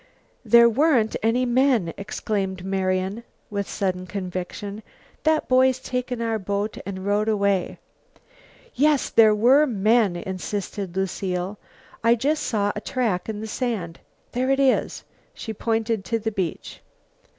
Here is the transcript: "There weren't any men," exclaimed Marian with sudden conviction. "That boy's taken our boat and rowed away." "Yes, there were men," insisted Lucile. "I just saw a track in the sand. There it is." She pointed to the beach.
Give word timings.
"There 0.43 0.67
weren't 0.67 1.15
any 1.21 1.45
men," 1.45 1.93
exclaimed 1.95 2.65
Marian 2.65 3.23
with 3.51 3.69
sudden 3.69 4.07
conviction. 4.07 4.81
"That 5.25 5.47
boy's 5.47 5.77
taken 5.77 6.23
our 6.23 6.39
boat 6.39 6.79
and 6.87 7.05
rowed 7.05 7.29
away." 7.29 7.77
"Yes, 8.73 9.11
there 9.11 9.35
were 9.35 9.67
men," 9.67 10.15
insisted 10.15 10.97
Lucile. 10.97 11.59
"I 12.03 12.15
just 12.15 12.41
saw 12.41 12.71
a 12.75 12.81
track 12.81 13.29
in 13.29 13.41
the 13.41 13.45
sand. 13.47 13.99
There 14.31 14.49
it 14.49 14.59
is." 14.59 15.03
She 15.35 15.53
pointed 15.53 16.03
to 16.05 16.17
the 16.17 16.31
beach. 16.31 16.81